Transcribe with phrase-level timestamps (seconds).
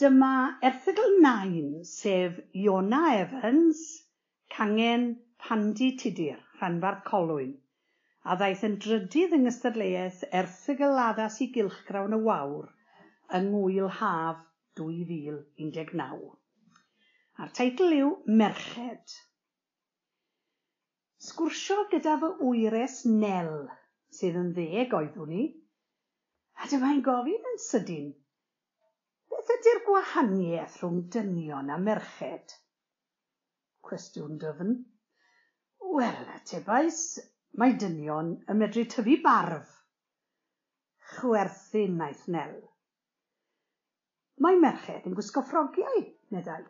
[0.00, 3.78] Dyma erthygl 9, sef Iona Evans,
[4.48, 5.06] cangen
[5.44, 7.48] pandi tudur, rhanbarth colwyn,
[8.22, 12.68] a ddaeth yn drydydd yng ngystadleuaeth erthygl addas i gylchgrawn y wawr
[13.38, 14.44] yng ngwyl haf
[14.82, 16.14] 2019.
[17.42, 18.12] A'r teitl yw
[18.42, 19.16] Merched.
[21.30, 23.52] Sgwrsio gyda fy wyres Nel,
[24.20, 25.50] sydd yn ddeg oeddwn i,
[26.62, 28.08] a dyma'n gofyn yn sydyn,
[29.68, 32.54] ydy'r gwahaniaeth rhwng dynion a merched?
[33.84, 34.70] Cwestiwn dyfn.
[35.96, 37.00] Wel, atebais,
[37.60, 39.74] mae dynion yn medru tyfu barf.
[41.10, 42.56] Chwerthu naeth Nel.
[44.40, 46.00] Mae merched yn gwisgo ffrogiau,
[46.32, 46.62] meddai.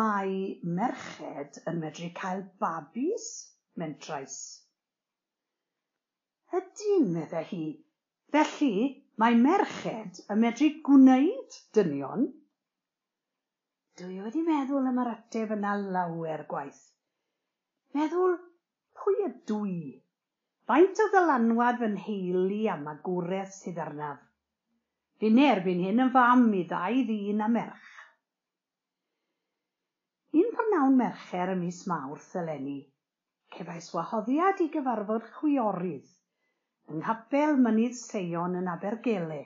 [0.00, 0.36] Mae
[0.80, 3.28] merched yn medru cael babis,
[3.78, 4.40] mentrais.
[6.58, 7.66] Ydyn, meddai hi.
[8.34, 8.74] Felly,
[9.18, 12.28] mae merched yn medru gwneud dynion.
[13.98, 16.84] Dwi wedi meddwl am yr ateb yna lawer gwaith.
[17.98, 18.36] Meddwl,
[19.00, 19.80] pwy ydw i?
[20.70, 24.20] Faint o ddylanwad fy nheulu am agwredd sydd arnaf?
[25.18, 27.88] Fi'n erbyn hyn yn fam i ddau ddyn a merch.
[30.38, 32.78] Un prynawn mercher ym mis Mawrth eleni,
[33.56, 36.06] cefais wahoddiad i gyfarfod chwiorydd
[36.88, 39.42] yng nghapel Mynydd Seion yn Abergele.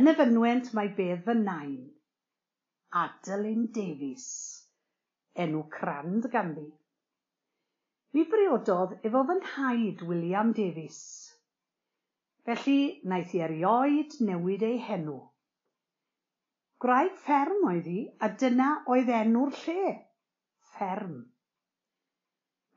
[0.00, 1.80] Yn y fynwent mae bedd fy nain,
[3.00, 4.28] Adeline Davies,
[5.44, 6.68] enw crand ganddi.
[8.14, 11.02] Mi briododd efo fy nhaid William Davies.
[12.48, 12.80] Felly,
[13.12, 15.18] naeth i erioed newid ei henw.
[16.80, 19.92] Gwraig fferm oedd hi, a dyna oedd enw'r lle.
[20.72, 21.20] Fferm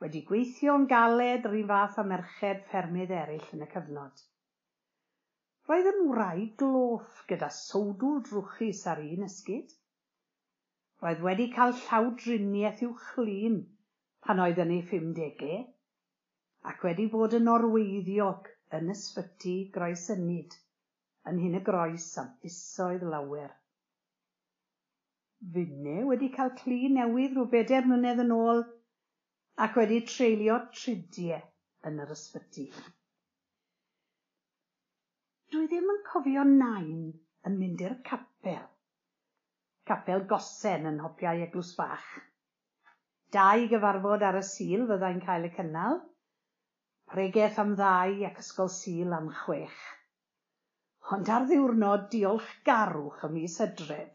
[0.04, 4.24] wedi gweithio'n galed yr un fath â merched ffermydd eraill yn y cyfnod.
[5.70, 9.70] Roedd yn wraig gloff gyda sowdl drwchus ar un ysgyd.
[11.04, 13.62] Roedd wedi cael llawdriniaeth i'w chlun
[14.28, 15.64] pan oedd yn ei phumdegau,
[16.72, 20.54] ac wedi bod yn orweiddiog yn ysbyty groesynid,
[21.32, 23.52] yn hyn y groes am busoedd lawer.
[25.56, 28.64] Funne wedi cael clu newydd rhyw bedair er mlynedd yn ôl
[29.62, 31.42] ac wedi treulio tridiau
[31.88, 32.64] yn yr ysbyty.
[35.54, 37.04] Dwi ddim yn cofio nain
[37.50, 38.64] yn mynd i'r capel.
[39.90, 42.08] Capel gosen yn hopiau eglws bach.
[43.38, 46.02] Dau gyfarfod ar y sil fyddai'n cael y cynnal.
[47.14, 49.86] Pregeth am ddau ac ysgol sil am chwech.
[51.14, 54.10] Ond ar ddiwrnod diolch garwch ym mis hydref,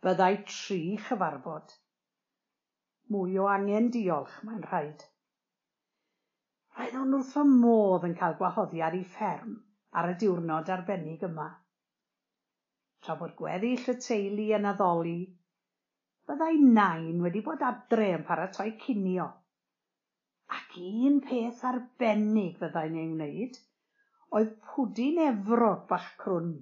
[0.00, 1.76] byddai tri chyfarfod
[3.14, 5.02] mwy o angen diolch mae'n rhaid.
[6.78, 9.56] Roedd o'n wrth fy modd yn cael gwahoddiad i fferm
[10.00, 11.48] ar y diwrnod arbennig yma.
[13.04, 15.18] Tra bod gweddill y teulu yn addoli,
[16.30, 19.26] byddai nain wedi bod adre yn paratoi cinio.
[20.58, 23.58] Ac un peth arbennig fyddai'n ei wneud
[24.38, 26.52] oedd pwdin efro bach crwn.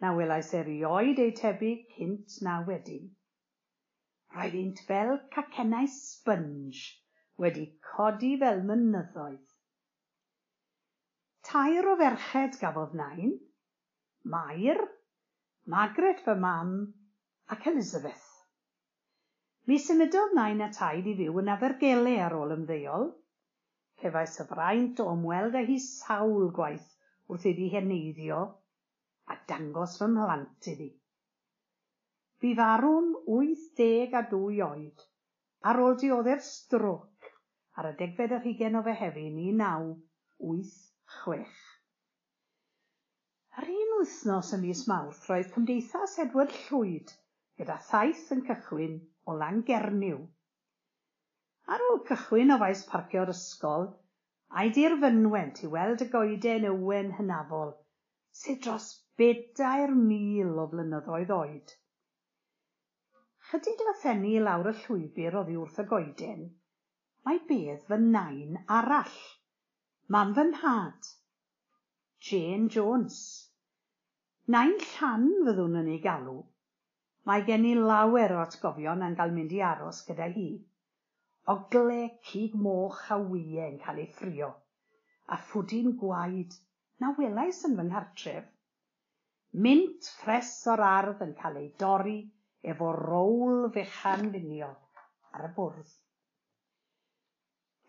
[0.00, 3.08] Na welais erioed ei tebyg cynt na wedyn.
[4.36, 6.82] Roeddent fel cacennau sponge
[7.42, 9.54] wedi codi fel mynyddoedd.
[11.48, 13.32] Tair o ferched gafodd nain,
[14.34, 14.80] Mair,
[15.74, 16.74] Margaret fy mam
[17.54, 18.26] ac Elizabeth.
[19.68, 23.10] Mi symudodd nain a taid i fyw yn Abergele ar ôl ymddeol.
[24.02, 26.88] Cefais y fraint o ymweld â hi sawl gwaith
[27.32, 28.38] wrth iddi heneiddio
[29.32, 30.88] a dangos fy mhlant iddi.
[32.42, 33.06] Bu farw'n
[33.36, 35.06] wyth deg a dwy oed
[35.70, 37.30] ar ôl dioddef stroc
[37.80, 39.88] ar y degfed ar hugen o Fehefin un naw
[40.50, 40.76] wyth
[41.14, 41.56] chwech.
[43.58, 47.10] Yr un wythnos ym mis Mawrth roedd Cymdeithas Edward Llwyd
[47.62, 48.94] gyda thaith yn cychwyn
[49.26, 50.20] o Langerniw.
[51.74, 53.88] Ar ôl cychwyn o faes parcio'r ysgol,
[54.60, 57.74] a'i i'r fynwent i weld y goeden ywen hynafol
[58.42, 58.88] sydd dros
[59.18, 61.74] bedair mil o flynyddoedd oed.
[63.48, 66.40] Chydig lathenni i lawr y llwybr oddi wrth y goeden,
[67.24, 69.14] mae bedd fy nain arall,
[70.16, 71.08] mam fy nhad,
[72.28, 73.16] Jane Jones.
[74.56, 76.36] Nain llan fyddwn yn ei galw.
[77.30, 80.48] Mae gen i lawer o atgofion yn cael mynd i aros gyda hi.
[81.56, 84.54] Ogle cig moch a wyau yn cael ei ffrio,
[85.32, 86.60] a ffwdi'n gwaed
[87.00, 88.56] na welais yn fy nghartref.
[89.68, 92.20] Mint ffres o'r ardd yn cael ei dorri
[92.62, 95.02] efo rowl fechan luniog
[95.38, 95.90] ar y bwrdd.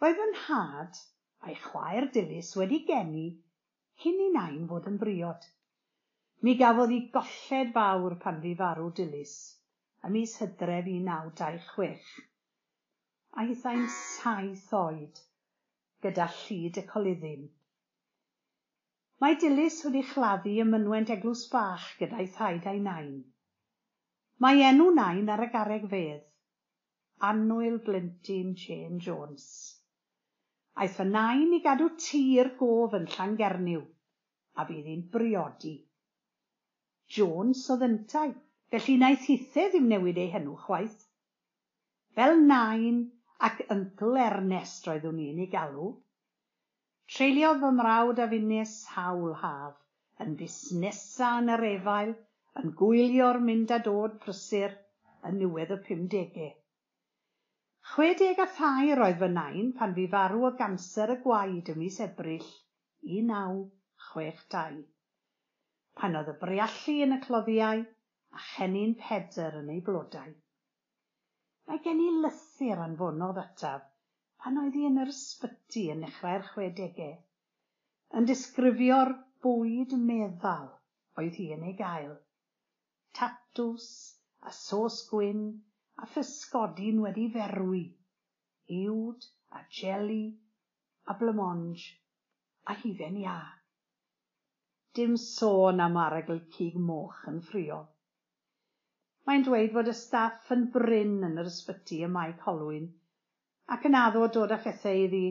[0.04, 1.00] Roedd 'yn nhad
[1.46, 3.28] a'i chwaer Dilys wedi geni
[4.04, 5.48] cyn i nain fod yn briod.
[6.46, 9.34] Mi gafodd hi golled fawr pan fu farw Dilys
[10.08, 12.12] ym mis Hydref 1926.
[13.40, 15.24] naw saith oed
[16.06, 17.50] gyda llid y colyddin.
[19.20, 23.18] Mae Dilys wedi chladdu ym mynwent eglws bach gyda'i thaid a'i nain
[24.44, 26.22] Mae enw nain ar y garreg fedd.
[27.30, 29.48] Annwyl blentyn Jane Jones.
[30.80, 33.82] Aeth fy nain i gadw tir gof yn Llangernyw,
[34.60, 35.74] a bydd hi'n briodi.
[37.16, 38.32] Jones oedd yntau,
[38.72, 41.04] felly naeth Hithe ddim newid ei henw chwaith.
[42.16, 43.04] Fel nain
[43.50, 45.92] ac Uncle Ernest roeddwn i'n ei galw,
[47.12, 49.76] treuliodd fy mrawd a funes hawl haf
[50.24, 52.16] yn busnesa yn yr efail
[52.60, 54.74] yn gwylio'r mynd a dod prysur
[55.30, 56.50] yn niwedd y pumdegau.
[57.92, 61.80] Chwe deg a thair oedd fy nain pan fi farw o ganser y gwaed ym
[61.84, 62.50] mis Ebrill
[63.14, 64.84] 1962.
[66.02, 67.86] Pan oedd y breallu yn y cloddiau
[68.38, 70.36] a chennin peder yn ei blodau.
[71.70, 73.88] Mae gen i lythyr anfonodd ataf
[74.44, 77.16] pan oedd hi yn yr ysbyty yn nechrau'r chwedegau,
[78.20, 79.12] yn disgrifio'r
[79.46, 80.70] bwyd meddal
[81.22, 82.18] oedd hi yn ei gael
[83.20, 83.88] tatws
[84.48, 85.42] a sos gwyn
[86.00, 87.82] a ffysgodin wedi ferwi,
[88.80, 89.26] uwd
[89.60, 90.24] a jeli
[91.12, 91.84] a blamonj
[92.72, 93.40] a hifen ia.
[94.96, 97.82] Dim sôn am aragl cig moch yn ffrio.
[99.28, 102.88] Mae'n dweud fod y staff yn bryn yn yr ysbyty y mae Colwyn
[103.76, 105.26] ac yn addo dod â phethau iddi,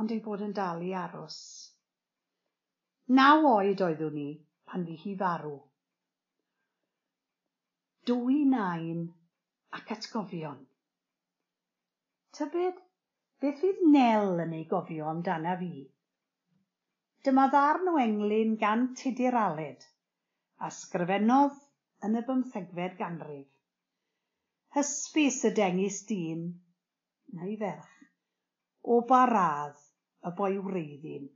[0.00, 1.38] ond ei bod yn dal i aros.
[3.18, 4.30] Naw oed oeddwn ni
[4.70, 5.58] pan fu hi farw
[8.08, 9.04] dwy nain
[9.78, 10.58] ac atgofion.
[12.38, 12.80] Tybed,
[13.42, 15.72] beth fydd Nel yn ei gofio amdana fi?
[17.26, 19.84] Dyma ddarn o englyn gan Tudur Aled,
[20.64, 21.58] a sgrifennodd
[22.08, 23.48] yn y bymthegfed ganrif.
[24.76, 26.46] Hysbys y dengis dyn,
[27.36, 27.94] neu ferch,
[28.94, 29.80] o baradd
[30.24, 31.28] y boi wreiddyn.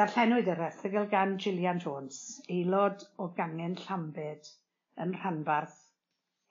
[0.00, 2.18] Darllenwyd yr erthygl gan Gillian Jones,
[2.54, 4.46] aelod o Gangen Llambed
[5.04, 5.74] yn rhanbarth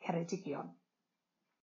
[0.06, 0.70] Ceredigion.